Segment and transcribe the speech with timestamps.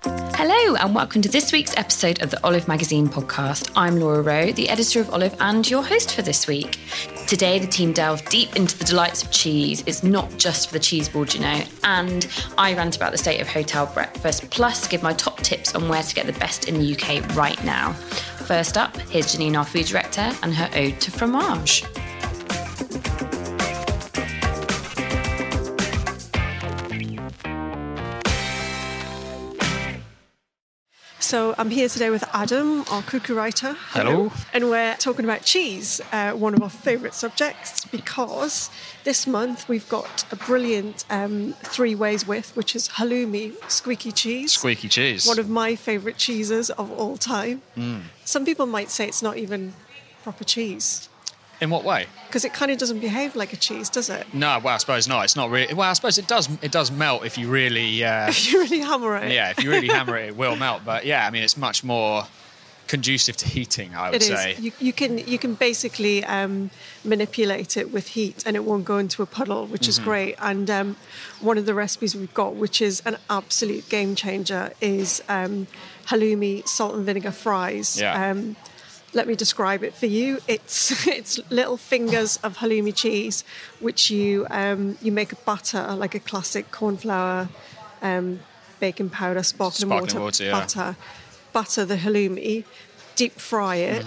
[0.00, 3.70] Hello, and welcome to this week's episode of the Olive Magazine podcast.
[3.76, 6.78] I'm Laura Rowe, the editor of Olive and your host for this week.
[7.26, 9.84] Today, the team delve deep into the delights of cheese.
[9.86, 11.62] It's not just for the cheese board, you know.
[11.84, 12.26] And
[12.56, 16.02] I rant about the state of hotel breakfast, plus give my top tips on where
[16.02, 17.92] to get the best in the UK right now.
[17.92, 21.84] First up, here's Janine, our food director, and her ode to fromage.
[31.32, 33.74] So I'm here today with Adam, our cookie writer.
[33.92, 34.30] Hello.
[34.52, 38.68] And we're talking about cheese, uh, one of our favourite subjects, because
[39.04, 44.52] this month we've got a brilliant um, three ways with, which is halloumi, squeaky cheese.
[44.52, 45.26] Squeaky cheese.
[45.26, 47.62] One of my favourite cheeses of all time.
[48.26, 49.72] Some people might say it's not even
[50.24, 51.08] proper cheese
[51.62, 52.06] In what way?
[52.26, 54.26] because it kind of doesn't behave like a cheese, does it?
[54.34, 55.22] No, well, I suppose not.
[55.24, 55.72] It's not really.
[55.74, 56.48] Well, I suppose it does.
[56.60, 58.02] It does melt if you really.
[58.04, 59.30] Uh, If you really hammer it.
[59.32, 60.82] yeah, if you really hammer it, it will melt.
[60.84, 62.26] But yeah, I mean, it's much more
[62.88, 63.94] conducive to heating.
[63.94, 64.28] I would It is.
[64.28, 64.56] say.
[64.58, 66.70] You, you can you can basically um,
[67.04, 69.88] manipulate it with heat, and it won't go into a puddle, which Mm-hmm.
[69.90, 70.34] is great.
[70.40, 70.96] And um,
[71.40, 75.66] one of the recipes we've got, which is an absolute game changer, is um,
[76.06, 78.00] halloumi salt and vinegar fries.
[78.00, 78.30] Yeah.
[79.14, 80.38] Let me describe it for you.
[80.48, 83.44] It's it's little fingers of halloumi cheese,
[83.80, 87.48] which you um, you make a butter like a classic cornflour,
[88.00, 88.40] um,
[88.80, 90.52] baking powder, sparkling, Sparkling water, water, yeah.
[90.52, 90.96] butter,
[91.52, 92.64] butter the halloumi,
[93.16, 94.04] deep fry it,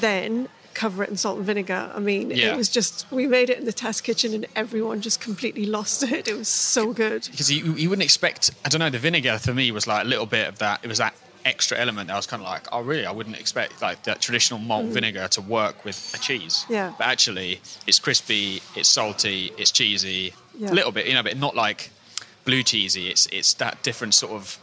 [0.00, 1.90] then cover it in salt and vinegar.
[1.94, 2.38] I mean, Mm-hmm.
[2.38, 2.52] Yeah.
[2.52, 6.02] it was just we made it in the test kitchen and everyone just completely lost
[6.02, 6.28] it.
[6.28, 7.28] It was so good.
[7.30, 8.50] because you, you wouldn't expect.
[8.64, 8.90] I don't know.
[8.90, 10.80] The vinegar for me was like a little bit of that.
[10.82, 11.14] It was that
[11.46, 12.08] extra element.
[12.08, 13.06] that I was kind of like, oh, really?
[13.06, 16.66] I wouldn't expect like that traditional malt vinegar to work with a cheese.
[16.68, 16.92] Yeah.
[16.98, 18.60] But actually, it's crispy.
[18.74, 19.52] It's salty.
[19.56, 20.34] It's cheesy.
[20.58, 20.72] Yeah.
[20.72, 21.90] A little bit, you know, but not like
[22.44, 23.08] blue cheesy.
[23.08, 24.58] It's it's that different sort of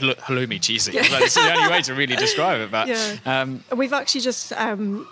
[0.00, 0.92] hal- halloumi cheesy.
[0.92, 1.02] Yeah.
[1.24, 2.70] It's the only way to really describe it.
[2.70, 3.16] But Yeah.
[3.24, 5.08] um, We've actually just um,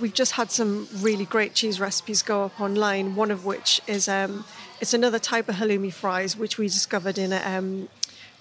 [0.00, 3.14] we've just had some really great cheese recipes go up online.
[3.16, 4.44] One of which is um,
[4.80, 7.88] it's another type of halloumi fries which we discovered in a, um,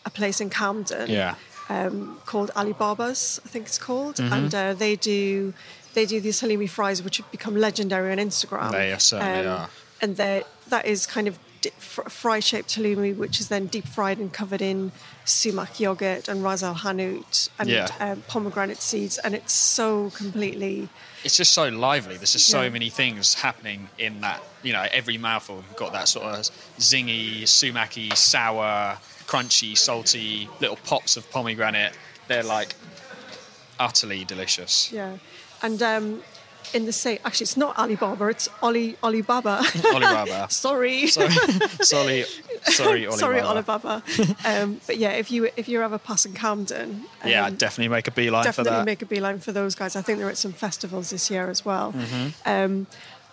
[0.05, 1.09] a place in Camden.
[1.09, 1.35] yeah.
[1.71, 1.93] Um,
[2.31, 4.33] called Alibaba's, I think it's called, Mm-hmm.
[4.37, 5.53] and uh, they do
[5.95, 8.71] they do these halloumi fries which have become legendary on Instagram.
[8.71, 9.69] They certainly are.
[10.03, 10.11] And
[10.73, 11.69] that is kind of di-
[12.21, 14.91] fry shaped halloumi, which is then deep fried and covered in
[15.25, 17.87] sumac yogurt and ras al hanout and Yeah.
[17.99, 20.87] um, pomegranate seeds, and it's so completely
[21.23, 22.15] it's just so lively.
[22.17, 22.69] There's just so Yeah.
[22.77, 24.39] many things happening in that.
[24.63, 26.39] You know, every mouthful you've got that sort of
[26.79, 28.97] zingy, sumacy, sour,
[29.31, 31.93] crunchy, salty little pops of pomegranate.
[32.27, 32.75] They're like
[33.79, 34.91] utterly delicious.
[34.91, 35.17] yeah,
[35.61, 35.81] and.
[35.81, 36.21] Um,
[36.73, 38.27] in the same, actually, it's not Alibaba.
[38.27, 39.61] It's Oli Alibaba.
[39.93, 40.47] Alibaba.
[40.49, 41.07] Sorry.
[41.07, 41.29] Sorry,
[41.81, 42.23] sorry,
[42.61, 43.17] sorry, Alibaba.
[43.17, 44.03] Sorry, Alibaba.
[44.45, 46.89] um, but yeah, if you if you're ever passing Camden,
[47.23, 48.55] um, Yeah, I'd definitely make a beeline for that.
[48.63, 48.85] definitely that.
[48.85, 49.95] make a beeline for those guys.
[49.97, 51.91] I think they're at some festivals this year as well.
[51.93, 52.83] Mm-hmm.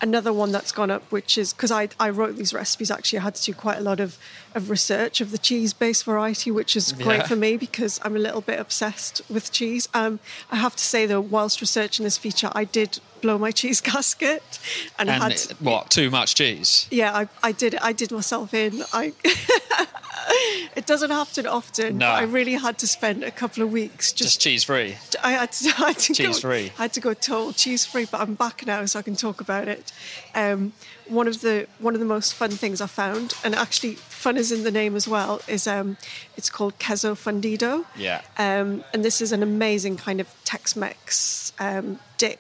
[0.01, 3.23] Another one that's gone up, which is because I, I wrote these recipes, actually, I
[3.23, 4.17] had to do quite a lot of,
[4.55, 7.27] of research of the cheese based variety, which is great Yeah.
[7.27, 9.89] for me because I'm a little bit obsessed with cheese.
[9.95, 10.21] Um,
[10.53, 14.59] I have to say, though, whilst researching this feature, I did blow my cheese gasket
[14.99, 15.33] and, and had.
[15.33, 15.91] it- what?
[15.91, 16.87] Too much cheese?
[16.91, 17.75] yeah, I, I did.
[17.77, 18.83] I did myself in.
[18.93, 19.13] I.
[20.77, 21.99] it doesn't happen often.
[21.99, 22.07] No.
[22.07, 24.97] But I really had to spend a couple of weeks just Just cheese free.
[25.23, 26.73] I had to, I had to go, Cheese-free.
[26.79, 29.41] I had to go total cheese free, but I'm back now, so I can talk
[29.41, 29.93] about it.
[30.35, 30.73] Um,
[31.09, 34.53] one of the one of the most fun things I found, and actually fun is
[34.53, 35.97] in the name as well, is um,
[36.37, 37.87] it's called queso fundido.
[37.97, 38.21] Yeah.
[38.37, 42.39] Um, and this is an amazing kind of Tex-Mex um, dip.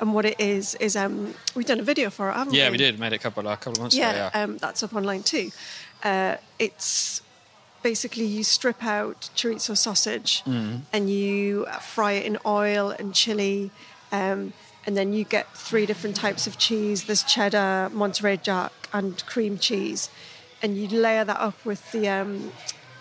[0.00, 2.58] And what it is is um, we've done a video for it, haven't we?
[2.58, 2.98] Yeah, we did.
[2.98, 4.30] Made it a couple, a couple of months Yeah, ago.
[4.34, 4.42] Yeah.
[4.42, 5.50] Um, that's up online too.
[6.02, 7.20] Uh, it's
[7.82, 10.80] basically you strip out chorizo sausage Mm.
[10.92, 13.70] and you fry it in oil and chili,
[14.10, 14.54] um,
[14.86, 17.04] and then you get three different types of cheese.
[17.04, 20.08] There's cheddar, Monterey Jack, and cream cheese,
[20.62, 22.52] and you layer that up with the um,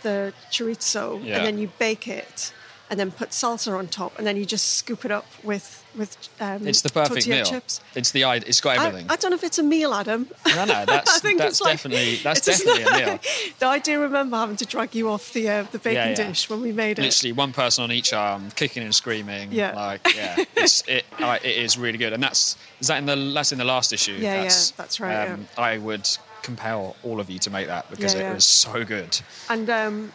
[0.03, 1.37] the chorizo, Yeah.
[1.37, 2.53] and then you bake it.
[2.89, 6.17] And then put salsa on top, and then you just scoop it up with with.
[6.39, 7.43] Um, It's the perfect meal.
[7.45, 7.81] Chips.
[7.95, 9.07] It's the i- it's got everything.
[9.09, 10.27] I don't know if it's a meal, Adam.
[10.47, 13.19] no, no, that's I think that's it's like- definitely that's definitely a meal.
[13.61, 16.27] I do remember having to drag you off the uh, the bacon Yeah, yeah.
[16.29, 17.03] dish when we made it.
[17.03, 19.51] Literally one person on each arm, kicking and screaming.
[19.51, 19.73] Yeah.
[19.75, 23.15] like yeah, it's, it I, it is really good, and that's is that in the
[23.33, 24.13] that's in the last issue.
[24.13, 26.07] Yeah, yeah, that's, that's right, Um, I would
[26.41, 28.33] compel all of you to make that because Yeah, it yeah.
[28.35, 29.19] was so good.
[29.49, 30.13] And um,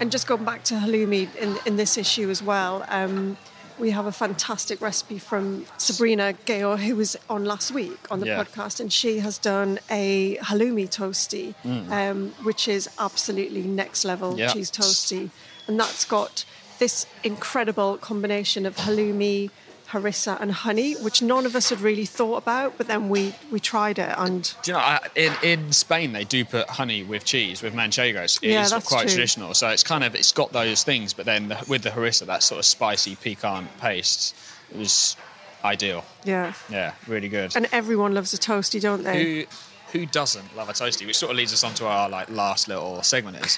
[0.00, 3.36] and just going back to halloumi in, in this issue as well, um,
[3.78, 8.26] we have a fantastic recipe from Sabrina Ghayour, who was on last week on the
[8.26, 8.42] Yeah.
[8.42, 11.54] podcast, and she has done a halloumi toasty,
[11.90, 14.38] um, which is absolutely next level Mm.
[14.38, 14.52] Yeah.
[14.52, 15.30] cheese toasty,
[15.66, 16.44] and that's got
[16.78, 19.50] this incredible combination of halloumi.
[19.90, 23.60] Harissa and honey, which none of us had really thought about, but then we we
[23.60, 27.24] tried it and Do you know, I, in, in Spain they do put honey with
[27.24, 28.42] cheese with manchegos.
[28.42, 29.10] It Yeah, is that's quite true.
[29.10, 29.54] traditional.
[29.54, 32.42] So it's kind of it's got those things, but then the, with the harissa, that
[32.42, 34.34] sort of spicy piquant paste,
[34.72, 35.16] it was
[35.64, 36.04] ideal.
[36.24, 37.56] yeah, Yeah, really good.
[37.56, 39.22] and everyone loves a toasty, don't they?
[39.22, 39.44] who
[39.92, 41.06] who doesn't love a toasty?
[41.06, 43.56] Which sort of leads us on to our like last little segment is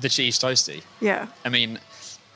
[0.00, 0.82] the cheese toasty.
[1.00, 1.28] Yeah.
[1.44, 1.78] I mean,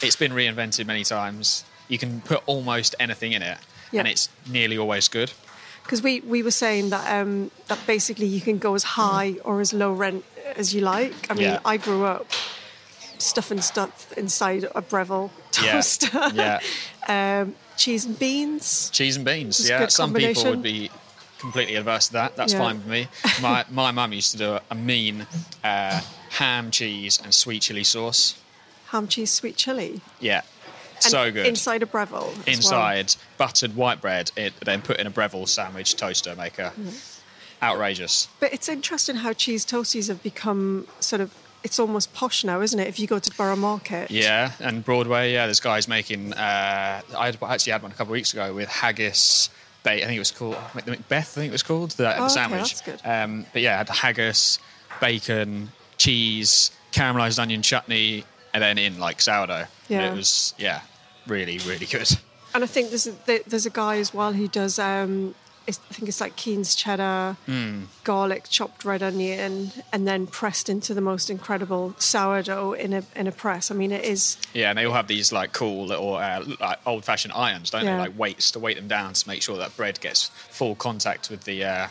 [0.00, 1.65] it's been reinvented many times.
[1.93, 3.59] You can put almost anything in it,
[3.93, 4.00] Yeah.
[4.00, 5.31] and it's nearly always good.
[5.85, 9.61] because we, we were saying that um, that basically you can go as high or
[9.61, 10.25] as low rent
[10.56, 11.15] as you like.
[11.31, 11.73] I mean, Yeah.
[11.73, 12.27] I grew up
[13.19, 16.09] stuffing stuff inside a Breville toaster.
[16.35, 16.61] yeah,
[17.09, 18.91] um, cheese and beans.
[18.91, 19.69] cheese and beans.
[19.69, 20.91] Yeah, some people would be
[21.38, 22.37] completely adverse to that.
[22.37, 22.61] That's Yeah.
[22.65, 23.09] fine with me.
[23.43, 25.27] My my mum used to do a, a mean
[25.65, 26.00] uh,
[26.38, 28.35] ham, cheese, and sweet chili sauce.
[28.93, 30.00] Ham, cheese, sweet chili.
[30.21, 30.43] Yeah,
[31.10, 31.46] so good.
[31.46, 32.31] Inside a Breville.
[32.31, 32.54] as well.
[32.54, 36.72] inside buttered white bread, it, then put in a Breville sandwich toaster maker.
[37.62, 38.28] Outrageous.
[38.40, 41.32] But it's interesting how cheese toasties have become sort of,
[41.62, 42.88] it's almost posh now, isn't it?
[42.88, 44.10] If you go to Borough Market.
[44.10, 46.32] Yeah, and Broadway, yeah, there's guys making.
[46.32, 49.49] Uh, I had- actually had one a couple of weeks ago with haggis.
[49.84, 51.37] I think it was called the Macbeth.
[51.38, 52.60] I think it was called the, Oh, the okay, sandwich.
[52.62, 53.00] that's good.
[53.04, 54.58] Um, but yeah, I had haggis,
[55.00, 59.66] bacon, cheese, caramelized onion chutney, and then in like sourdough.
[59.88, 60.12] Yeah.
[60.12, 60.81] it was yeah,
[61.27, 62.11] really really good.
[62.55, 63.13] And I think there's a,
[63.47, 64.79] there's a guy as well who does.
[64.79, 65.35] Um,
[65.67, 67.85] it's, I think it's like Keen's cheddar, Hmm.
[68.05, 73.27] garlic, chopped red onion, and then pressed into the most incredible sourdough in a in
[73.29, 73.71] a press.
[73.71, 74.37] I mean, it is.
[74.55, 77.85] Yeah, and they all have these like cool little uh, like old fashioned irons, don't
[77.85, 77.93] Yeah.
[77.97, 78.03] they?
[78.03, 81.45] Like weights to weight them down to make sure that bread gets full contact with
[81.45, 81.89] the uh,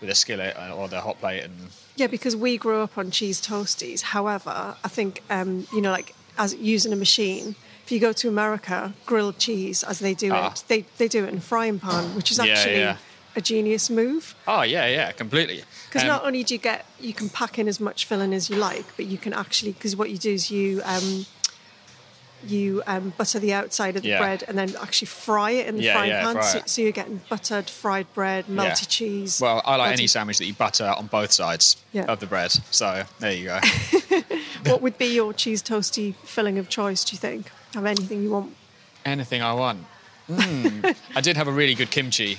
[0.00, 3.10] with the skillet uh, or the hot plate and Yeah, because we grew up on
[3.10, 4.02] cheese toasties.
[4.02, 7.56] However, I think um, you know, like as using a machine.
[7.84, 10.52] If you go to America, grilled cheese as they do Ah.
[10.52, 12.96] it, they they do it in a frying pan, which is actually yeah.
[13.36, 14.34] a genius move.
[14.48, 15.62] Oh yeah, yeah, completely.
[15.88, 18.48] Because Um, not only do you get, you can pack in as much filling as
[18.50, 21.26] you like, but you can actually, because what you do is you um,
[22.46, 24.18] you um, butter the outside of the Yeah.
[24.18, 26.34] bread and then actually fry it in the Yeah, frying yeah, pan.
[26.34, 28.96] fry So, so you're getting buttered fried bread, melty Yeah.
[28.96, 29.40] cheese.
[29.40, 32.04] Well, I like melty- any sandwich that you butter on both sides Yeah.
[32.04, 32.52] of the bread.
[32.70, 33.60] So there you go.
[34.70, 37.04] What would be your cheese toasty filling of choice?
[37.04, 37.50] Do you think?
[37.74, 38.54] Have anything you want?
[39.04, 39.84] Anything I want.
[40.30, 40.96] Mm.
[41.14, 42.38] I did have a really good kimchi,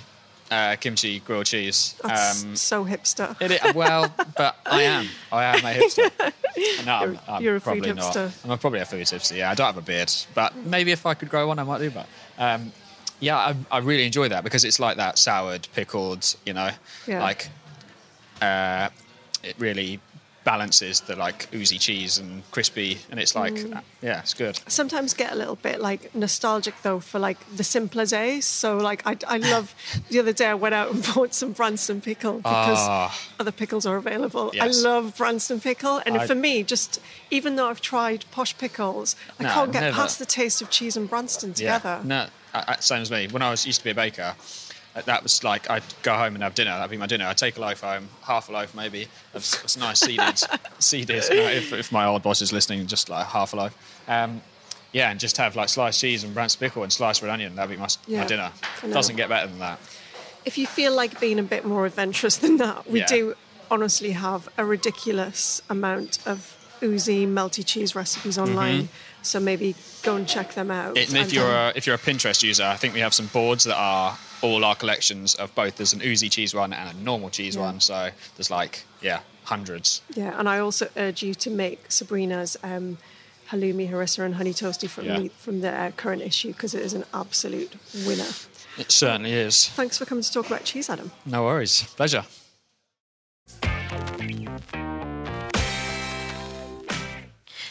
[0.49, 1.93] uh, kimchi grilled cheese.
[2.03, 3.35] That's Um, so hipster.
[3.39, 5.07] it, well, but I am.
[5.31, 6.11] I am a hipster.
[6.85, 8.13] No, I'm, You're- I'm you're a food probably not.
[8.15, 8.49] hipster.
[8.49, 9.35] I'm probably a food hipster.
[9.35, 11.79] Yeah, I don't have a beard, but maybe if I could grow one, I might
[11.79, 12.07] do that.
[12.39, 12.71] Um,
[13.19, 16.33] yeah, I, I really enjoy that because it's like that soured, pickled.
[16.45, 16.69] You know,
[17.07, 17.21] Yeah.
[17.21, 17.49] like
[18.41, 18.87] uh,
[19.43, 19.99] it really
[20.45, 23.75] balances the like oozy cheese and crispy, and it's like Mm.
[23.77, 24.57] uh, yeah, it's good.
[24.67, 28.45] sometimes get a little bit like nostalgic though for like the simpler days.
[28.45, 29.75] So like I, I love
[30.09, 33.19] the other day I went out and bought some Branston pickle because Ah.
[33.39, 34.51] other pickles are available.
[34.53, 34.63] Yes.
[34.63, 39.15] I love Branston pickle, and I- for me, just even though I've tried posh pickles,
[39.39, 39.95] I No, can't get never.
[39.95, 41.99] past the taste of cheese and Branston together.
[42.01, 42.07] Yeah.
[42.07, 43.27] No, I, I- same as me.
[43.27, 44.35] When I was used to be a baker,
[45.03, 46.71] that was like I'd go home and have dinner.
[46.71, 47.25] That'd be my dinner.
[47.25, 50.41] I'd take a loaf home, half a loaf maybe, of s- s- nice seeded,
[50.79, 51.23] seeded.
[51.29, 54.03] You know, if, if my old boss is listening, just like half a loaf.
[54.07, 54.41] Um,
[54.93, 57.55] yeah, and just have like sliced cheese and Branston pickle and sliced red onion.
[57.55, 58.51] That'd be my, Yeah, my dinner.
[58.81, 58.87] I.
[58.87, 59.77] Doesn't get better than that.
[60.45, 63.07] If you feel like being a bit more adventurous than that, we Yeah.
[63.07, 63.33] do
[63.69, 68.87] honestly have a ridiculous amount of oozy melty cheese recipes online.
[69.25, 70.97] So maybe go and check them out.
[70.97, 73.27] It, and if you're a, if you're a Pinterest user, I think we have some
[73.27, 75.77] boards that are all our collections of both.
[75.77, 77.63] There's an oozy cheese one and a normal cheese Yeah.
[77.63, 77.79] one.
[77.79, 80.01] So there's like yeah, hundreds.
[80.15, 82.97] Yeah, and I also urge you to make Sabrina's um,
[83.49, 85.19] halloumi, harissa, and honey toasty from Yeah.
[85.19, 88.29] the, from the uh, current issue because it is an absolute winner.
[88.77, 89.69] It certainly is.
[89.69, 91.11] Thanks for coming to talk about cheese, Adam.
[91.25, 91.83] No worries.
[91.95, 92.25] Pleasure.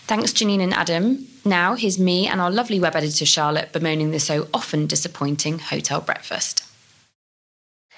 [0.06, 1.26] Thanks, Janine and Adam.
[1.46, 6.02] Now, here's me and our lovely web editor Charlotte bemoaning the so often disappointing hotel
[6.02, 6.62] breakfast.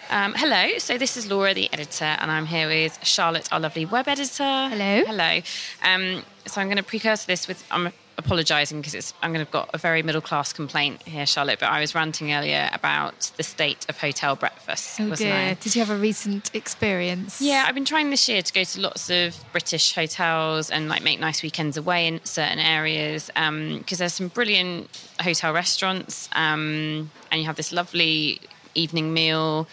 [0.09, 3.87] Um, hello, so this is Laura, the editor, and I'm here with Charlotte, our lovely
[3.87, 4.45] web editor.
[4.45, 5.03] Hello.
[5.05, 5.41] Hello.
[5.83, 9.47] Um, so I'm going to precursor this with I'm apologising because it's I'm going to
[9.47, 11.61] have got a very middle class complaint here, Charlotte.
[11.61, 15.01] But I was ranting earlier about the state of hotel breakfast.
[15.01, 15.45] Oh wasn't I?
[15.47, 15.55] dear.
[15.61, 17.41] Did you have a recent experience?
[17.41, 21.03] Yeah, I've been trying this year to go to lots of British hotels and like
[21.03, 24.89] make nice weekends away in certain areas because there's some brilliant
[25.21, 28.41] hotel restaurants um, and you have this lovely
[28.75, 29.67] evening meal.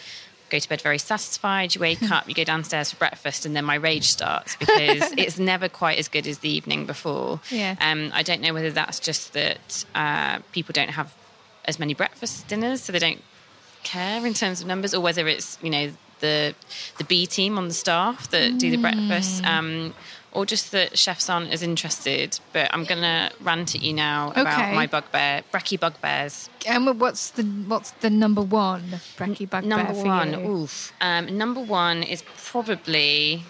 [0.54, 1.74] Go to bed very satisfied.
[1.74, 5.36] You wake up, you go downstairs for breakfast, and then my rage starts because it's
[5.36, 7.40] never quite as good as the evening before.
[7.50, 7.74] Yeah.
[7.80, 11.12] Um, I don't know whether that's just that uh, people don't have
[11.64, 13.20] as many breakfast dinners, so they don't
[13.82, 16.54] care in terms of numbers, or whether it's you know the
[16.98, 19.46] the B team on the staff that do the breakfast, Mm.
[19.58, 19.94] um,
[20.34, 22.38] or just that chefs aren't as interested.
[22.52, 24.74] But I'm gonna rant at you now about Okay.
[24.74, 26.50] my bugbear, brekkie bugbears.
[26.66, 28.82] And what's the what's the number one
[29.16, 30.50] brekkie bugbear Number one, you?
[30.50, 30.92] oof.
[31.00, 33.44] Um, number one is probably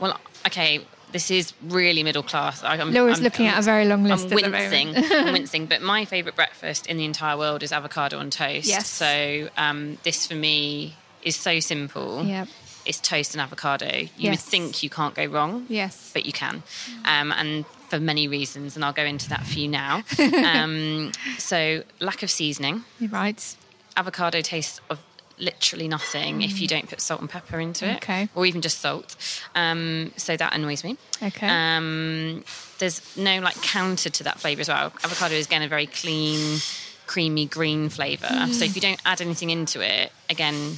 [0.00, 0.80] well, okay.
[1.12, 2.64] This is really middle class.
[2.64, 4.96] I- I'm, Laura's I'm- looking I'm- at a very long list I'm at the wincing.
[5.12, 5.66] I'm wincing.
[5.66, 8.66] But my favourite breakfast in the entire world is avocado on toast.
[8.66, 8.88] Yes.
[8.88, 12.24] So um, this for me is so simple.
[12.24, 12.48] Yep.
[12.86, 14.06] It's toast and avocado.
[14.16, 15.66] You would think you can't go wrong.
[15.68, 16.10] Yes.
[16.12, 16.62] But you can.
[17.04, 20.02] Um, and for many reasons, and I'll go into that for you now.
[20.44, 23.56] um, so lack of seasoning You're right.
[23.96, 24.98] avocado tastes of
[25.36, 27.96] literally nothing if you don't put salt and pepper into it, Mm.
[27.96, 28.28] Okay.
[28.36, 29.16] or even just salt.
[29.54, 30.96] Um, so that annoys me.
[31.22, 31.48] Okay.
[31.48, 32.44] Um,
[32.78, 34.92] there's no like counter to that flavour as well.
[35.02, 36.58] Avocado is again a very clean,
[37.06, 38.26] creamy green flavour.
[38.28, 38.52] Mm.
[38.52, 40.74] So if you don't add anything into it, again,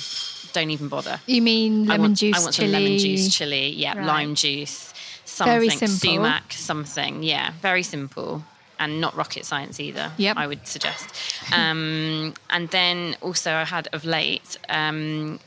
[0.53, 1.21] don't even bother.
[1.27, 2.73] you mean lemon I want, juice, I want chili?
[2.73, 4.07] some lemon juice, chili, yeah, Right.
[4.07, 4.93] lime juice,
[5.25, 8.45] something, sumac, something, yeah, very simple.
[8.79, 10.13] And not rocket science either.
[10.19, 10.37] Yep.
[10.37, 11.09] I would suggest.
[11.51, 15.41] Um, and then also, I had of late um,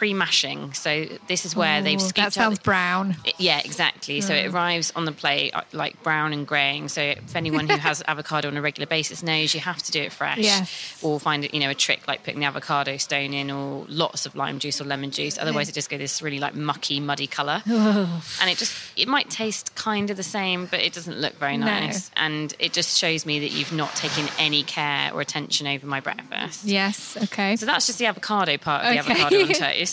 [0.00, 0.72] pre-mashing.
[0.72, 3.16] So this is where they've Ooh, scooped That sounds the- brown.
[3.26, 4.22] it- Yeah, exactly.
[4.22, 6.88] So it arrives on the plate uh, like brown and greying.
[6.88, 10.00] So if anyone who has avocado on a regular basis knows you have to do
[10.00, 10.98] it fresh, Yes.
[11.02, 14.24] or find it, you know, a trick like putting the avocado stone in, or lots
[14.24, 15.36] of lime juice or lemon juice.
[15.38, 19.28] Otherwise, it just goes this really like mucky, muddy color, and it just it might
[19.28, 22.10] taste kind of the same, but it doesn't look very nice.
[22.16, 22.22] No.
[22.24, 26.00] and it just shows me that you've not taken any care or attention over my
[26.00, 26.64] breakfast.
[26.64, 27.18] Yes.
[27.24, 27.56] Okay.
[27.56, 29.89] So that's just the avocado part of the avocado on toast.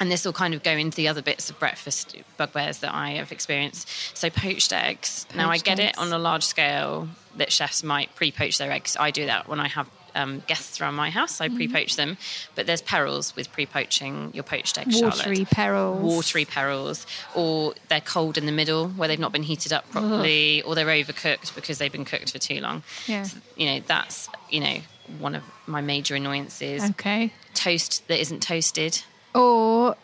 [0.00, 3.10] And this will kind of go into the other bits of breakfast bugbears that I
[3.12, 3.88] have experienced.
[4.16, 5.26] So poached eggs.
[5.34, 5.90] now I get eggs.
[5.96, 8.96] it on a large scale that chefs might pre-poach their eggs.
[8.98, 11.38] I do that when I have um, guests around my house.
[11.38, 11.54] Mm-hmm.
[11.54, 12.18] I pre-poach them,
[12.54, 15.00] but there's perils with pre-poaching your poached eggs.
[15.00, 15.50] Watery Charlotte.
[15.50, 16.02] perils.
[16.02, 20.60] Watery perils, or they're cold in the middle where they've not been heated up properly,
[20.62, 22.82] or they're overcooked because they've been cooked for too long.
[23.06, 23.22] Yeah.
[23.22, 24.78] So, you know that's you know
[25.18, 27.32] one of my major annoyances Okay.
[27.54, 29.02] toast that isn't toasted.
[29.34, 29.96] Or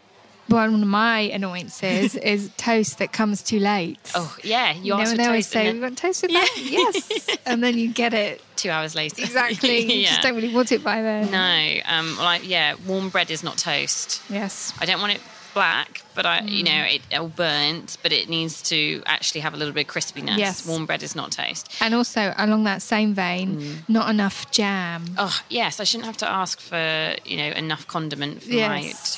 [0.48, 3.98] one of my annoyances is toast that comes too late.
[4.14, 6.22] Oh yeah, you, you know, ask and for they always toast say, "We want toast
[6.22, 9.22] with that?" Yes, and then you get it two hours later.
[9.22, 9.80] exactly.
[9.80, 10.08] You yeah.
[10.08, 11.30] just don't really want it by then.
[11.30, 14.22] no, um, like yeah, warm bread is not toast.
[14.30, 14.72] Yes.
[14.80, 15.20] I don't want it
[15.54, 16.94] black, but I, you know, Mm.
[17.10, 20.38] it all burnt, but it needs to actually have a little bit of crispiness.
[20.38, 20.66] Yes.
[20.66, 21.68] Warm bread is not toast.
[21.80, 23.88] And also along that same vein, Mm.
[23.88, 25.14] not enough jam.
[25.18, 28.68] Oh yes, I shouldn't have to ask for you know enough condiment for Yes.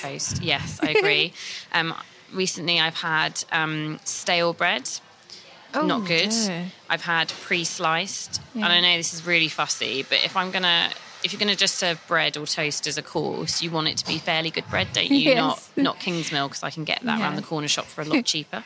[0.02, 0.42] my toast.
[0.42, 1.32] Yes, I agree.
[1.72, 1.94] um,
[2.32, 4.88] recently, I've had um, stale bread.
[5.72, 6.30] Oh, not good.
[6.30, 6.72] dear.
[6.88, 8.64] I've had pre-sliced, Yeah.
[8.64, 10.90] and I know this is really fussy, but if I'm gonna,
[11.23, 14.07] if you're gonna just serve bread or toast as a course, you want it to
[14.07, 15.17] be fairly good bread, don't you?
[15.19, 15.37] Yes.
[15.77, 18.25] Not not Kingsmill because I can get that around the corner shop for a lot
[18.33, 18.62] cheaper.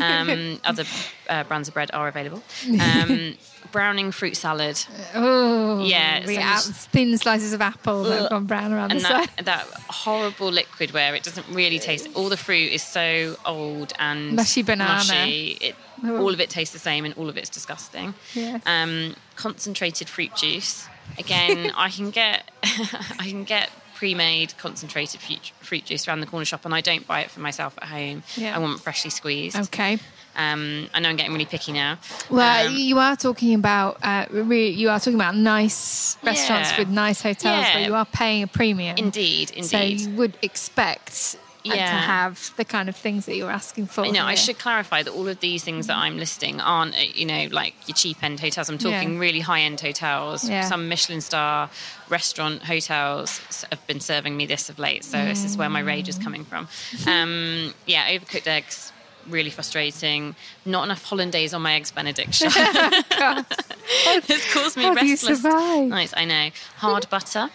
[0.00, 0.84] Um, other
[1.28, 2.42] uh, brands of bread are available.
[2.80, 3.34] Um,
[3.72, 4.78] browning fruit salad.
[5.14, 6.26] Oh, Yeah, ap-
[6.62, 9.44] just- thin slices of apple that have gone brown around and the that, side.
[9.46, 12.08] that horrible liquid where it doesn't really taste.
[12.14, 14.94] All the fruit is so old and Mushy banana.
[14.94, 15.58] mushy.
[15.60, 16.20] It, Oh.
[16.20, 18.12] all of it tastes the same, and all of it's disgusting.
[18.34, 18.60] Yes.
[18.66, 20.86] Um, concentrated fruit juice.
[21.18, 25.20] Again, I can get I can get pre-made concentrated
[25.62, 28.22] fruit, juice around the corner shop, and I don't buy it for myself at home.
[28.36, 28.54] Yeah.
[28.54, 29.56] I want freshly squeezed.
[29.56, 29.98] Okay.
[30.36, 31.98] Um, I know I'm getting really picky now.
[32.28, 36.78] Well, Um, you are talking about uh, re- you are talking about nice restaurants Yeah.
[36.80, 37.74] with nice hotels Yeah.
[37.74, 38.96] where you are paying a premium.
[38.98, 39.64] indeed, indeed.
[39.70, 41.36] So you would expect
[41.72, 44.04] uh, to have the kind of things that you're asking for.
[44.04, 44.24] I know.
[44.24, 47.48] I should clarify that all of these things that I'm listing aren't, uh, you know,
[47.50, 48.68] like your cheap end hotels.
[48.68, 49.20] I'm talking Yeah.
[49.20, 50.48] really high end hotels.
[50.48, 50.68] Yeah.
[50.68, 51.70] Some Michelin star
[52.08, 55.04] restaurant hotels have been serving me this of late.
[55.04, 56.68] So this is where my rage is coming from.
[57.06, 58.92] Um, yeah, overcooked eggs.
[59.28, 60.34] Really frustrating.
[60.64, 62.38] Not enough hollandaise on my eggs Benedict.
[62.42, 66.14] it's caused me How restless nights.
[66.16, 66.50] I know.
[66.76, 67.50] Hard butter.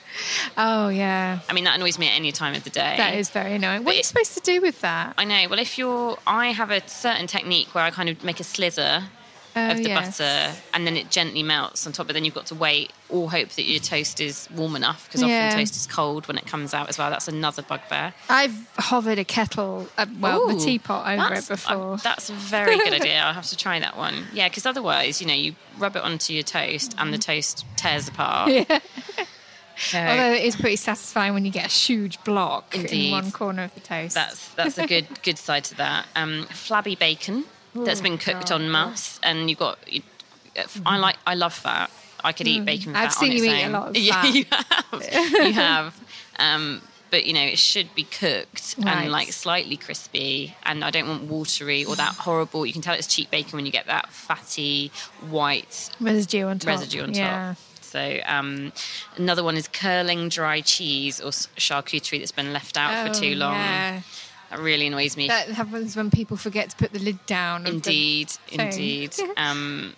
[0.58, 2.96] Oh yeah, I mean, that annoys me at any time of the day.
[2.98, 3.84] that is very annoying.
[3.84, 5.14] What are you supposed to do with that?
[5.18, 5.48] I know.
[5.50, 9.04] Well, if you're, I have a certain technique where I kind of make a slither
[9.56, 10.18] Oh, of the yes.
[10.18, 12.08] butter and then it gently melts on top.
[12.08, 15.22] But then you've got to wait or hope that your toast is warm enough because
[15.22, 15.48] Yeah.
[15.48, 17.10] often toast is cold when it comes out as well.
[17.10, 18.14] That's another bugbear.
[18.30, 21.94] I've hovered a kettle, uh, well, the teapot over it before.
[21.94, 23.20] uh, that's a very good idea.
[23.20, 24.26] I'll have to try that one.
[24.34, 28.08] Yeah, because otherwise, you know, you rub it onto your toast and the toast tears
[28.08, 28.50] apart.
[28.52, 28.80] Yeah.
[29.78, 33.64] So Although it is pretty satisfying when you get a huge block in one corner
[33.64, 34.14] of the toast.
[34.14, 36.06] that's that's a good good side to that.
[36.16, 39.78] Um, flabby bacon that's been cooked God, on mass, and you've got.
[39.92, 40.02] You,
[40.86, 41.18] I like.
[41.26, 41.90] I love fat.
[42.24, 42.94] I could eat bacon.
[42.94, 42.98] Mm.
[42.98, 45.04] I've seen you eat a lot of Yeah, you have.
[45.48, 46.00] you have.
[46.38, 48.88] Um, but you know, it should be cooked Right.
[49.04, 50.56] and like slightly crispy.
[50.64, 52.66] And I don't want watery or that horrible.
[52.66, 54.92] You can tell it's cheap bacon when you get that fatty
[55.30, 56.68] white residue on top.
[56.68, 57.16] residue on top.
[57.16, 57.56] Yeah.
[57.82, 58.72] So um,
[59.18, 63.36] another one is curling dry cheese or charcuterie that's been left out for Oh, too
[63.36, 63.56] long.
[63.56, 64.02] Yeah.
[64.52, 65.30] That really annoys me.
[65.30, 67.66] That happens when people forget to put the lid down.
[67.66, 69.16] indeed, indeed.
[69.38, 69.96] Um,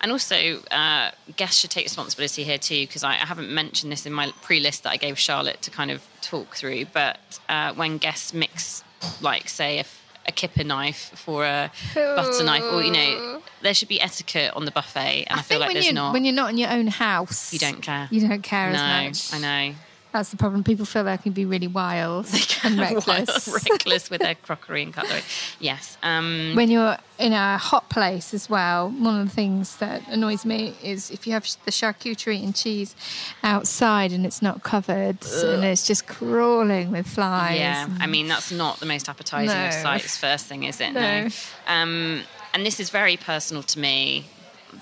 [0.00, 4.06] and also, uh, guests should take responsibility here too, because I, I haven't mentioned this
[4.06, 6.86] in my pre-list that I gave Charlotte to kind of talk through.
[6.92, 8.84] But uh, when guests mix,
[9.20, 9.84] like say,
[10.28, 14.64] a kipper knife for a butter knife, or you know, there should be etiquette on
[14.64, 16.12] the buffet, and I, I feel think like when there's you're, not.
[16.12, 18.06] when you're not in your own house, you don't care.
[18.12, 19.34] You don't care no, as much.
[19.34, 19.74] I know.
[20.18, 20.64] That's the problem.
[20.64, 22.26] People feel they can be really wild
[22.64, 23.46] and reckless.
[23.70, 25.20] reckless with their crockery and cutlery.
[25.60, 25.96] Yes.
[26.02, 30.44] Um, when you're in a hot place as well, one of the things that annoys
[30.44, 32.96] me is if you have the charcuterie and cheese
[33.44, 37.60] outside and it's not covered and it's just crawling with flies.
[37.60, 40.16] Yeah, I mean that's not the most appetizing of sights.
[40.16, 40.88] First thing, is it?
[40.98, 41.28] No.
[41.68, 42.22] Um,
[42.52, 44.26] and this is very personal to me,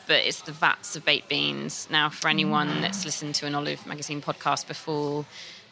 [0.07, 1.88] but it's the vats of baked beans.
[1.90, 5.25] Now, for anyone that's listened to an Olive Magazine podcast before,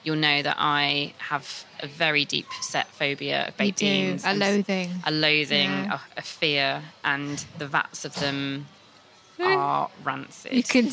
[0.03, 4.25] you'll know that I have a very deep set phobia of You baked beans.
[4.27, 4.91] A loathing.
[5.05, 5.99] A loathing, Yeah.
[6.17, 8.67] a, a fear, and the vats of them
[9.41, 10.53] are rancid.
[10.55, 10.91] You can,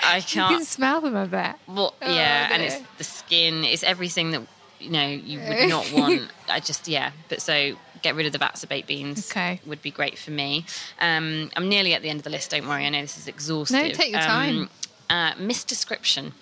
[0.00, 0.56] I you can't.
[0.56, 1.54] can smell them a bit.
[1.66, 4.42] Well, Oh, yeah, and it's the skin, it's everything that
[4.78, 6.30] you know you would not want.
[6.48, 9.30] I just yeah, but so get rid of the vats of baked beans.
[9.30, 9.60] Okay.
[9.66, 10.66] would be great for me.
[11.00, 12.50] Um, I'm nearly at the end of the list.
[12.50, 13.82] Don't worry, I know this is exhaustive.
[13.82, 14.70] No, take your Um, time.
[15.10, 16.32] uh, misdescription.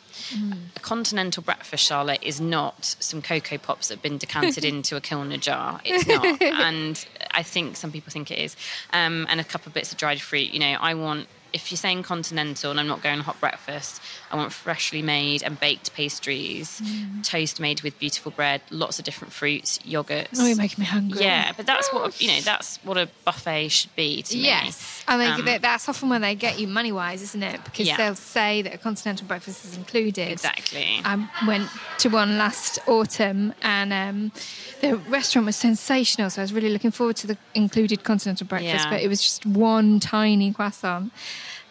[0.77, 5.01] A continental breakfast, Charlotte, is not some cocoa pops that have been decanted into a
[5.01, 5.81] kiln jar.
[5.85, 8.55] It's not, and I think some people think it is.
[8.93, 10.51] Um, and a couple of bits of dried fruit.
[10.53, 11.27] You know, I want.
[11.53, 15.59] If you're saying continental and I'm not going hot breakfast, I want freshly made and
[15.59, 17.25] baked pastries, Mm.
[17.25, 20.39] toast made with beautiful bread, lots of different fruits, yogurts.
[20.39, 21.21] Oh, you're making me hungry.
[21.23, 22.41] Yeah, but that's what you know.
[22.41, 24.43] That's what a buffet should be to me.
[24.45, 27.65] Yes, I think Um, that's often when they get you money wise, isn't it?
[27.65, 27.97] Because Yeah.
[27.97, 30.31] they'll say that a continental breakfast is included.
[30.31, 31.01] Exactly.
[31.05, 34.33] I went to one last autumn, and um,
[34.81, 36.31] the restaurant was sensational.
[36.31, 38.91] So I was really looking forward to the included continental breakfast, Yeah.
[38.91, 41.13] but it was just one tiny croissant.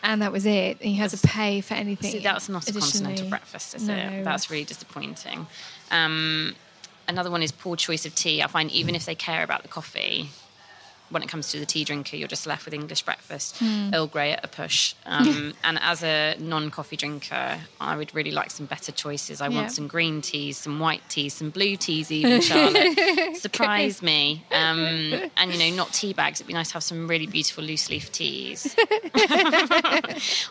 [0.01, 0.77] And that was it.
[0.81, 2.11] And you had to pay for anything.
[2.11, 3.95] See, that's not a continental breakfast, is No.
[3.95, 4.23] it?
[4.23, 5.45] That's really disappointing.
[5.91, 6.55] Um,
[7.07, 8.41] another one is poor choice of tea.
[8.41, 10.29] I find even if they care about the coffee,
[11.09, 13.91] when it comes to the tea drinker, you're just left with English breakfast, Hmm.
[13.93, 14.93] Earl Grey at a push.
[15.05, 19.41] Um, and as a non-coffee drinker, I would really like some better choices.
[19.41, 19.55] I Yeah.
[19.55, 23.35] want some green teas, some white teas, some blue teas, even Charlotte.
[23.37, 24.45] Surprise me.
[24.51, 26.39] Um, and you know, not tea bags.
[26.39, 28.75] It'd be nice to have some really beautiful loose leaf teas.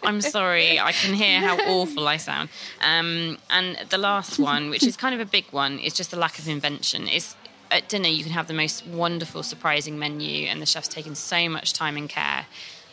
[0.03, 2.49] I'm sorry, I can hear how awful I sound.
[2.81, 6.19] Um, and the last one, which is kind of a big one, is just the
[6.19, 7.09] lack of invention.
[7.09, 7.35] Is
[7.71, 11.49] at dinner you can have the most wonderful, surprising menu, and the chef's taken so
[11.49, 12.47] much time and care,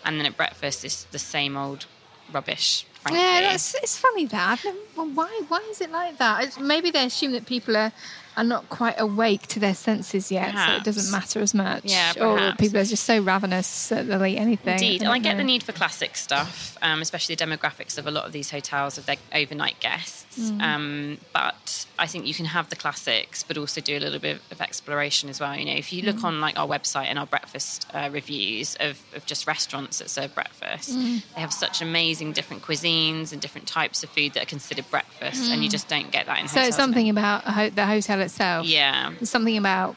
[0.03, 1.85] and then at breakfast it's the same old
[2.31, 2.85] rubbish.
[3.01, 3.21] Frankly.
[3.21, 4.63] Yeah, it's funny that.
[4.65, 6.41] Never, well, why, why is it like that?
[6.43, 7.91] It's- Maybe they assume that people are,
[8.37, 11.85] are not quite awake to their senses yet, so it doesn't matter as much.
[11.85, 14.73] Yeah, Or people are just so ravenous that they'll eat anything.
[14.73, 18.11] Indeed, and I get the need for classic stuff, um, especially the demographics of a
[18.11, 20.25] lot of these hotels of their overnight guests.
[20.39, 20.61] Mm.
[20.61, 24.41] Um, but I think you can have the classics, but also do a little bit
[24.51, 25.55] of exploration as well.
[25.55, 26.05] You know, if you Mm.
[26.07, 30.09] look on like our website and our breakfast uh, reviews of, of just restaurants that
[30.09, 31.21] serve breakfast, Mm.
[31.35, 35.49] they have such amazing different cuisines and different types of food that are considered breakfast,
[35.49, 36.49] and you just don't get that in Mm.
[36.49, 36.67] So hotels.
[36.67, 38.65] it's something about ho- the hotel itself.
[38.67, 39.11] Yeah.
[39.11, 39.95] There's something about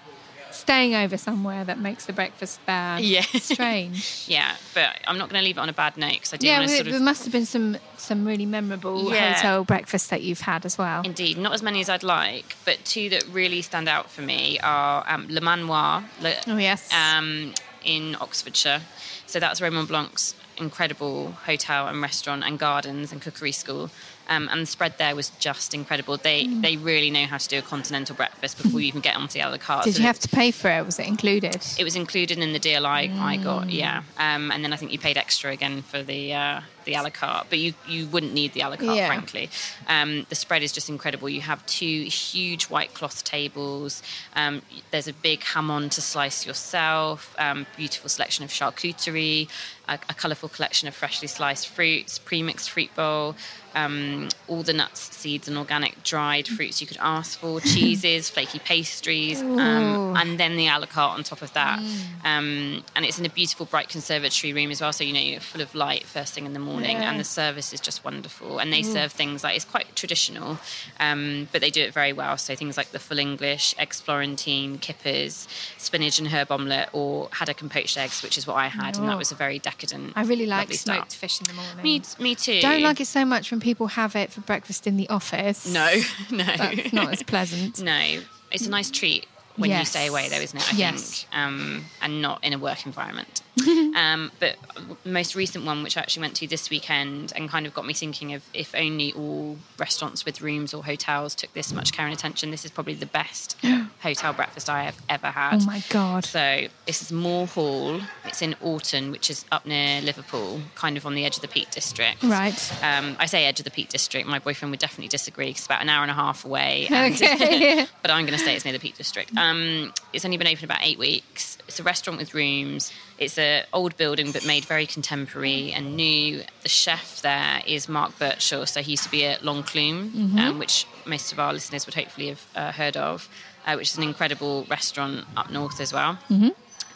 [0.50, 3.02] staying over somewhere that makes the breakfast bad.
[3.02, 3.22] Yeah.
[3.22, 4.24] Strange.
[4.28, 6.46] Yeah, but I'm not going to leave it on a bad note because I do
[6.46, 9.34] yeah, want to there, sort there must have been some some really memorable Yeah.
[9.34, 11.02] hotel breakfasts that you've had as well.
[11.04, 14.58] Indeed, not as many as I'd like, but two that really stand out for me
[14.60, 16.92] are um, Le Manoir Le, Oh yes.
[16.92, 18.82] um, in Oxfordshire.
[19.26, 23.90] So that's Raymond Blanc's incredible hotel and restaurant and gardens and cookery school.
[24.30, 26.18] Um, and the spread there was just incredible.
[26.18, 26.60] They Mm.
[26.62, 29.42] they really know how to do a continental breakfast before you even get onto the
[29.42, 29.84] other carte.
[29.84, 30.84] Did So you have to pay for it?
[30.84, 31.64] Was it included?
[31.78, 33.44] It was included in the deal I, I Mm.
[33.44, 34.02] got, yeah.
[34.18, 37.10] Um, and then I think you paid extra again for the uh, the a la
[37.10, 39.06] carte, but you, you wouldn't need the a la carte, Yeah.
[39.06, 39.50] frankly.
[39.86, 41.28] Um, the spread is just incredible.
[41.28, 44.02] You have two huge white cloth tables.
[44.34, 47.34] Um, there's a big jamón to slice yourself.
[47.38, 49.48] Um, beautiful selection of charcuterie,
[49.86, 53.36] a, a colourful collection of freshly sliced fruits, pre-mixed fruit bowl.
[53.74, 58.58] Um, all the nuts, seeds, and organic dried fruits you could ask for, cheeses, flaky
[58.58, 61.78] pastries, um, and then the a la carte on top of that.
[61.78, 62.24] Mm.
[62.24, 64.92] Um, and it's in a beautiful, bright conservatory room as well.
[64.92, 66.96] So, you know, you're full of light first thing in the morning.
[66.96, 67.10] Yeah.
[67.10, 68.58] And the service is just wonderful.
[68.58, 70.58] And they serve things like it's quite traditional,
[71.00, 72.36] um, but they do it very well.
[72.36, 77.60] So, things like the full English, eggs Florentine, kippers, spinach and herb omelette, or haddock
[77.60, 78.96] and poached eggs, which is what I had.
[78.96, 79.08] And Oh.
[79.10, 80.12] that was a very decadent.
[80.16, 81.12] I really like smoked start.
[81.12, 81.82] fish in the morning.
[81.82, 82.60] Me, me too.
[82.60, 85.66] Don't like it so much when people have it for breakfast in the office.
[85.66, 85.88] No,
[86.30, 86.44] no.
[86.44, 87.82] That's not as pleasant.
[87.88, 88.20] No,
[88.52, 89.90] it's a nice treat when you Yes.
[89.90, 90.72] stay away, though, isn't it?
[90.72, 91.22] I Yes.
[91.24, 93.42] think, um, and not in a work environment.
[93.96, 94.56] um, but
[95.04, 97.94] most recent one, which I actually went to this weekend, and kind of got me
[97.94, 102.14] thinking of if only all restaurants with rooms or hotels took this much care and
[102.14, 103.56] attention, this is probably the best
[104.02, 105.62] hotel breakfast I have ever had.
[105.62, 106.24] Oh my god.
[106.24, 108.00] So this is Moor Hall.
[108.24, 111.48] It's in Aughton, which is up near Liverpool, kind of on the edge of the
[111.48, 112.22] Peak District.
[112.22, 112.72] Right.
[112.82, 114.26] Um, I say edge of the Peak District.
[114.28, 115.50] My boyfriend would definitely disagree.
[115.50, 116.86] It's about an hour and a half away.
[116.90, 117.86] and- Okay.
[118.02, 119.34] but I'm going to say it's near the Peak District.
[119.36, 121.58] Um, it's only been open about eight weeks.
[121.66, 122.92] It's a restaurant with rooms.
[123.18, 126.42] It's an old building, but made very contemporary and new.
[126.62, 130.86] The chef there is Mark Birchall, so he used to be at L'Enclume, um, which
[131.04, 133.28] most of our listeners would hopefully have uh, heard of,
[133.66, 136.18] uh, which is an incredible restaurant up north as well.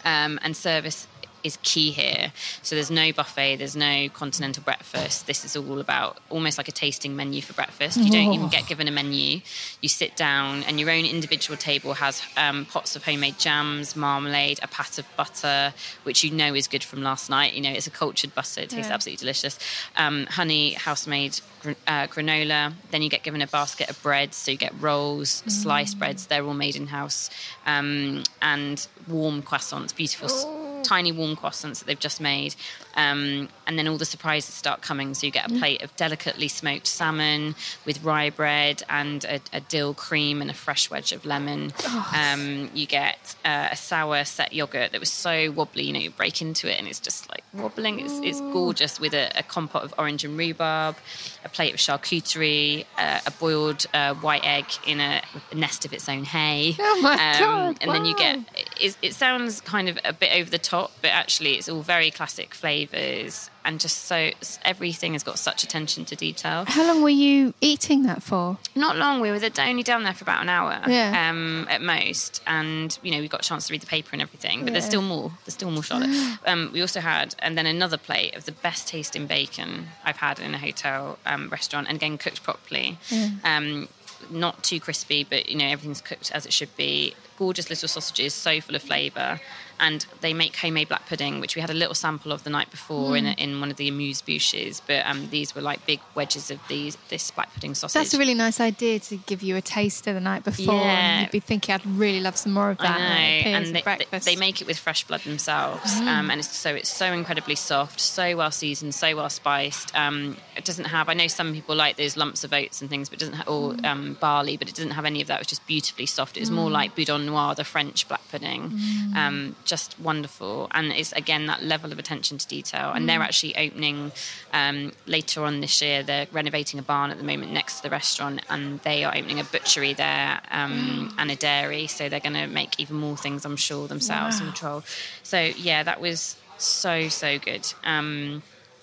[0.05, 1.07] Um, and service
[1.45, 2.33] is key here.
[2.63, 5.27] So there's no buffet, there's no continental breakfast.
[5.27, 7.99] This is all about almost like a tasting menu for breakfast.
[7.99, 9.41] You don't even get given a menu.
[9.81, 14.61] You sit down, and your own individual table has um, pots of homemade jams, marmalade,
[14.63, 15.75] a pat of butter,
[16.05, 17.55] which you know is good from last night.
[17.55, 18.95] You know, it's a cultured butter, it tastes Yeah.
[18.95, 19.59] absolutely delicious.
[19.97, 21.41] Um, honey, house made
[21.87, 22.73] uh, granola.
[22.91, 24.37] Then you get given a basket of breads.
[24.37, 27.31] So you get rolls, sliced breads, they're all made in house,
[27.67, 30.27] um, and warm croissants, beautiful.
[30.29, 30.47] s-
[30.83, 32.55] Tiny warm croissants that they've just made,
[32.97, 35.15] um, and then all the surprises start coming.
[35.15, 37.55] So you get a plate of delicately smoked salmon
[37.87, 41.73] with rye bread and a, a dill cream and a fresh wedge of lemon.
[42.15, 45.85] Um, you get uh, a sour set yogurt that was so wobbly.
[45.85, 48.01] You know, you break into it and it's just like wobbling.
[48.01, 50.97] It's, it's gorgeous with a, a compote of orange and rhubarb,
[51.45, 55.93] a plate of charcuterie, uh, a boiled uh, white egg in a, a nest of
[55.93, 56.77] its own hay.
[56.79, 58.45] Oh my God, And then you get wow.
[58.83, 62.11] It, it sounds kind of a bit over the top, but actually it's all very
[62.11, 64.31] classic flavors and just so
[64.65, 66.65] everything has got such attention to detail.
[66.67, 68.59] How long were you eating that for?
[68.75, 69.21] Not long.
[69.21, 71.29] We were only down there for about an hour, Yeah.
[71.31, 74.21] um, at most, and you know we got a chance to read the paper and
[74.21, 74.65] everything.
[74.65, 75.31] But there's still more.
[75.45, 76.11] There's still more, Charlotte.
[76.45, 80.41] um, we also had, and then another plate of the best tasting bacon I've had
[80.41, 82.99] in a hotel um, restaurant, and again cooked properly.
[83.45, 83.89] Um,
[84.31, 87.15] not too crispy, but you know everything's cooked as it should be.
[87.39, 89.41] Gorgeous little sausages, so full of flavour,
[89.83, 92.71] and they make homemade black pudding, which we had a little sample of the night
[92.71, 94.81] before in, a, in one of the amuse bouches.
[94.87, 98.01] But um, these were like big wedges of these this black pudding sausage.
[98.01, 100.75] That's a really nice idea to give you a taster the night before.
[100.77, 100.81] Yeah.
[101.11, 102.97] And you'd be thinking, I'd really love some more of that.
[102.97, 106.07] I know, and they, they, they make it with fresh blood themselves, Mm.
[106.07, 109.95] um, and it's so it's so incredibly soft, so well seasoned, so well spiced.
[109.97, 111.09] Um, it doesn't have.
[111.09, 113.49] I know some people like those lumps of oats and things, but it doesn't have,
[113.49, 113.85] or Mm.
[113.85, 115.41] um, barley, but it doesn't have any of that.
[115.41, 116.37] It's just beautifully soft.
[116.37, 119.17] It was more like boudin noir, the French black pudding, Mm.
[119.17, 122.93] um, just wonderful, and it's again that level of attention to detail.
[122.93, 124.13] And they're actually opening
[124.53, 126.03] um, later on this year.
[126.03, 129.41] They're renovating a barn at the moment next to the restaurant, and they are opening
[129.41, 131.87] a butchery there um, and a dairy.
[131.87, 134.83] So they're going to make even more things, I'm sure, themselves and control.
[135.23, 137.65] So yeah, that was so so good.
[137.83, 138.43] Um,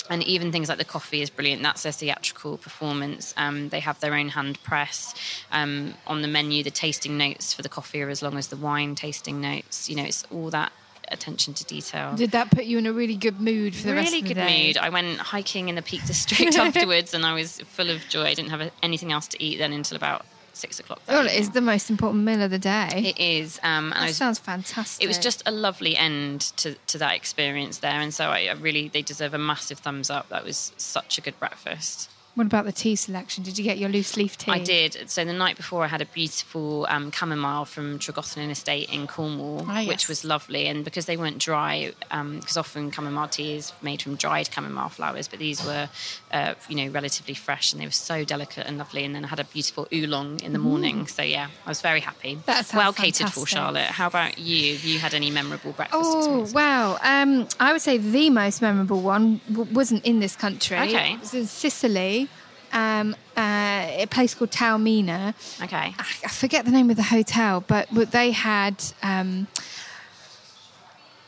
[0.10, 1.62] and even things like the coffee is brilliant.
[1.62, 3.34] That's a theatrical performance.
[3.38, 5.13] Um, they have their own hand press
[5.52, 6.63] um, on the menu.
[6.63, 9.89] The tasting notes for the coffee are as long as the wine tasting notes.
[9.89, 10.72] You know, it's all that
[11.12, 14.12] attention to detail Did that put you in a really good mood for the rest
[14.12, 14.41] really of the day?
[14.41, 14.78] Really good mood.
[14.78, 18.26] I went hiking in the Peak District afterwards, and I was full of joy.
[18.26, 20.26] I didn't have anything else to eat then until about
[20.60, 21.02] six o'clock.
[21.08, 22.89] Well, it is the most important meal of the day.
[23.15, 23.60] It is.
[23.63, 25.04] Um, that was- sounds fantastic.
[25.04, 28.54] it was just a lovely end to, to that experience there, and so I, I
[28.54, 30.30] really they deserve a massive thumbs up.
[30.30, 32.10] That was such a good breakfast.
[32.39, 33.43] What about the tea selection?
[33.43, 34.49] Did you get your loose leaf tea?
[34.54, 35.10] I did.
[35.10, 39.65] So the night before, I had a beautiful um, chamomile from Tregothnan Estate in Cornwall,
[39.67, 39.89] Ah, yes.
[39.89, 40.65] which was lovely.
[40.67, 45.28] And because they weren't dry, because often chamomile tea is made from dried chamomile flowers,
[45.28, 45.89] but these were,
[46.32, 49.04] uh, you know, relatively fresh, and they were so delicate and lovely.
[49.04, 51.08] And then I had a beautiful oolong in the morning.
[51.08, 52.39] So yeah, I was very happy.
[52.45, 53.45] That sounds well catered for.
[53.47, 53.88] Charlotte.
[53.88, 54.75] How about you?
[54.75, 56.97] Have you had any memorable breakfast Oh wow!
[57.04, 60.78] Um, I would say the most memorable one w- wasn't in this country.
[60.78, 61.15] Okay.
[61.15, 62.29] it was in Sicily,
[62.74, 65.34] um, uh, a place called Taormina.
[65.64, 65.94] Okay.
[65.98, 69.48] I I forget the name of the hotel, but, but they had um,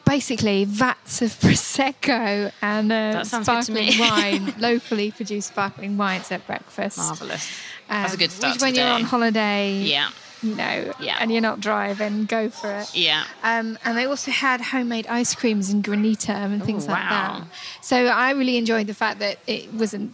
[0.05, 6.97] basically vats of prosecco and uh, good sparkling wine, locally produced sparkling wines at breakfast.
[6.97, 7.49] Marvelous.
[7.87, 8.53] That's a good Um, start.
[8.53, 10.09] Which to when you're on holiday, Yeah.
[10.41, 11.17] You know, Yeah.
[11.19, 12.95] and you're not driving, go for it.
[12.95, 13.23] Yeah.
[13.43, 17.39] Um, and they also had homemade ice creams and granita and things Ooh, like wow.
[17.39, 17.47] that.
[17.81, 20.13] So I really enjoyed the fact that it wasn't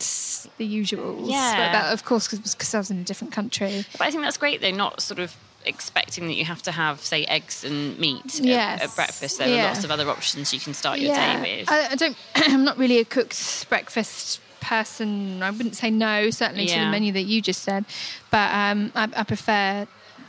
[0.58, 1.30] the usuals.
[1.30, 1.52] Yeah.
[1.56, 3.86] But that, of course, because I was in a different country.
[3.94, 4.62] But I think that's great.
[4.62, 5.36] They're not sort of
[5.66, 8.82] expecting that you have to have, say, eggs and meat at- Yes.
[8.84, 9.38] at, breakfast.
[9.38, 11.70] There are lots of other options you can start your day with.
[11.72, 12.16] I, I don't.
[12.36, 15.42] I'm not really a cooked breakfast person.
[15.44, 17.86] I wouldn't say no, certainly to the menu that you just said,
[18.32, 19.88] but um, I, I prefer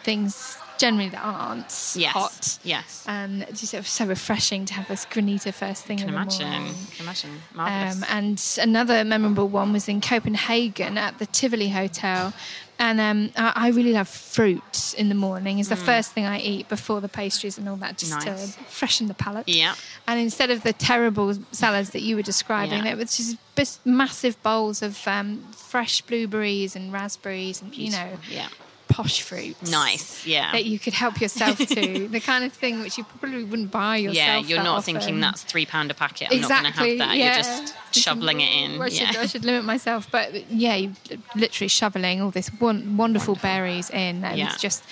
[0.09, 2.13] things generally that aren't yes.
[2.13, 2.59] hot.
[2.63, 3.05] Yes.
[3.07, 6.49] And it's just so refreshing to have this granita first thing can in the imagine.
[6.51, 6.75] morning.
[6.97, 7.31] Can imagine.
[7.55, 7.97] Marvelous.
[7.97, 12.33] Um, and another memorable one was in Copenhagen at the Tivoli Hotel.
[12.79, 15.59] And um, I, I really love fruit in the morning.
[15.59, 18.27] It's the first thing I eat before the pastries and all that, just Mm.
[18.27, 18.55] Nice.
[18.55, 19.49] to freshen the palate.
[19.49, 19.75] yeah.
[20.07, 22.93] And instead of the terrible salads that you were describing, Yeah.
[22.93, 25.43] it was just massive bowls of um,
[25.73, 28.47] fresh blueberries and raspberries and, you know, Yeah.
[28.89, 29.71] Posh fruits.
[29.71, 30.27] Nice.
[30.27, 30.53] Yeah.
[30.53, 32.09] That you could help yourself to.
[32.09, 34.17] the kind of thing which you probably wouldn't buy yourself.
[34.17, 34.95] yeah, you're not often.
[34.97, 36.29] thinking that's three pound a packet.
[36.31, 36.71] I'm exactly.
[36.71, 37.17] not going to have that.
[37.19, 37.35] Yeah.
[37.37, 38.81] You're just shoveling it in.
[38.83, 39.21] I should, yeah.
[39.21, 40.91] I should limit myself, but yeah,
[41.37, 44.49] literally shoveling all this one, wonderful berries in, and Yeah.
[44.53, 44.83] it's just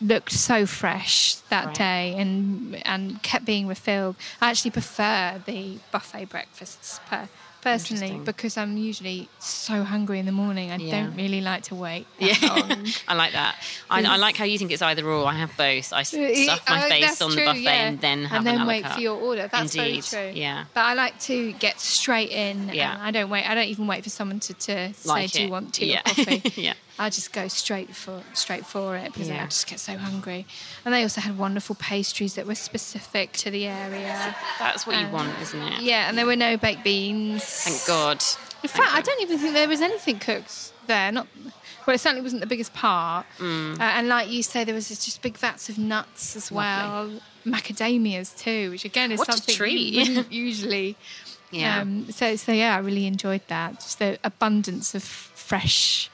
[0.00, 1.74] looked so fresh that Right.
[1.76, 4.16] day, and and kept being refilled.
[4.40, 7.28] I actually prefer the buffet breakfasts per,
[7.64, 10.70] personally because I'm usually so hungry in the morning.
[10.70, 10.92] I Yeah.
[11.04, 12.06] don't really like to wait.
[12.18, 12.34] Yeah.
[13.08, 13.56] I like that.
[13.90, 15.26] I, I like how you think it's either or.
[15.26, 15.92] I have both.
[15.92, 17.88] I stuff my Uh, face on the buffet yeah.
[17.88, 18.94] and then have and then wait cup.
[18.94, 19.48] for your order.
[19.50, 20.40] That's Indeed, very true.
[20.40, 20.64] yeah.
[20.74, 22.70] But I like to get straight in.
[22.72, 22.92] Yeah.
[22.94, 23.44] And I don't wait.
[23.48, 26.00] I don't even wait for someone to, to Like say, "Do you want tea Yeah.
[26.00, 26.74] or coffee?" Yeah.
[26.96, 30.46] I just go straight for straight for it because I just get so hungry.
[30.84, 34.36] And they also had wonderful pastries that were specific to the area.
[34.60, 35.80] That's what you Um, want, isn't it?
[35.82, 37.42] Yeah, and there were no baked beans.
[37.62, 38.22] Thank God.
[38.62, 41.12] In fact, I don't even think there was anything cooked there.
[41.12, 41.26] Not
[41.86, 43.26] well, it certainly wasn't the biggest part.
[43.38, 43.78] Mm.
[43.78, 47.10] Uh, and like you say, there was just big vats of nuts as well,
[47.44, 49.92] macadamias too, which again is What a something treat.
[49.92, 50.96] you wouldn't usually.
[51.50, 51.80] Yeah.
[51.80, 53.74] Um, so so yeah, I really enjoyed that.
[53.74, 56.10] Just the abundance of fresh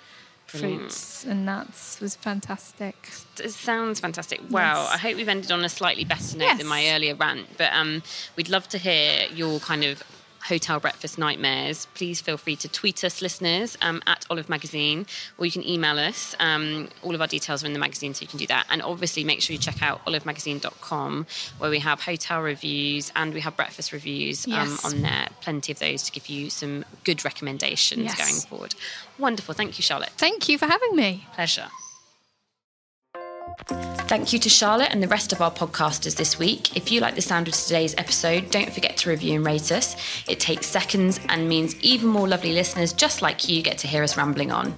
[0.46, 2.96] fruits and nuts was fantastic.
[3.42, 4.40] It sounds fantastic.
[4.50, 4.83] Wow.
[4.83, 4.94] Yes.
[4.94, 7.46] I hope we've ended on a slightly better note than my earlier rant.
[7.57, 8.03] But um,
[8.37, 10.03] we'd love to hear your kind of
[10.42, 11.87] hotel breakfast nightmares.
[11.94, 15.07] Please feel free to tweet us, listeners, um, at Olive Magazine,
[15.38, 16.35] or you can email us.
[16.40, 18.66] Um, all of our details are in the magazine, so you can do that.
[18.70, 21.26] And obviously, make sure you check out olivemagazine.com,
[21.59, 25.29] where we have hotel reviews and we have breakfast reviews um, on there.
[25.40, 28.16] Plenty of those to give you some good recommendations Yes.
[28.18, 28.74] going forward.
[29.18, 29.55] Wonderful.
[29.55, 30.11] Thank you, Charlotte.
[30.16, 31.26] Thank you for having me.
[31.35, 31.66] Pleasure.
[34.11, 36.77] Thank you to Charlotte and the rest of our podcasters this week.
[36.77, 39.95] If you like the sound of today's episode, don't forget to review and rate us.
[40.27, 44.03] It takes seconds and means even more lovely listeners just like you get to hear
[44.03, 44.75] us rambling on.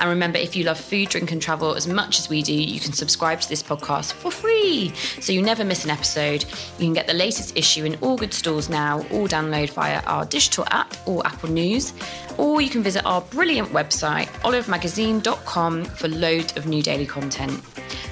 [0.00, 2.78] And remember, if you love food, drink, and travel as much as we do, you
[2.78, 6.44] can subscribe to this podcast for free so you never miss an episode.
[6.78, 10.24] You can get the latest issue in all good stores now or download via our
[10.26, 11.92] digital app or Apple News.
[12.38, 17.60] Or you can visit our brilliant website, olivemagazine.com, for loads of new daily content.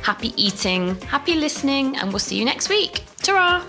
[0.02, 3.04] Happy eating, happy listening, and we'll see you next week.
[3.22, 3.64] Ta